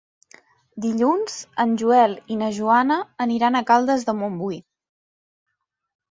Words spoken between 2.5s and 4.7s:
Joana aniran a Caldes de Montbui.